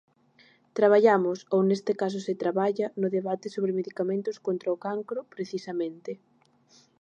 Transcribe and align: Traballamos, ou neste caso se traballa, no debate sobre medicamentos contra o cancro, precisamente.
Traballamos, 0.77 1.37
ou 1.53 1.59
neste 1.69 1.93
caso 2.01 2.19
se 2.27 2.33
traballa, 2.43 2.87
no 3.01 3.07
debate 3.17 3.47
sobre 3.55 3.77
medicamentos 3.79 4.41
contra 4.47 4.73
o 4.75 4.81
cancro, 4.85 5.19
precisamente. 5.35 6.11